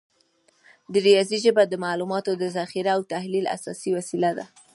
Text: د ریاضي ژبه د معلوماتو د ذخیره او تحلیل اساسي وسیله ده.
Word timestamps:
د 0.91 0.93
ریاضي 1.07 1.37
ژبه 1.45 1.63
د 1.67 1.73
معلوماتو 1.85 2.31
د 2.41 2.43
ذخیره 2.57 2.91
او 2.97 3.01
تحلیل 3.13 3.45
اساسي 3.55 3.89
وسیله 3.97 4.31
ده. 4.37 4.45